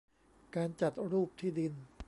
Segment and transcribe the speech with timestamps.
[0.55, 1.73] การจัดรูปที่ดิน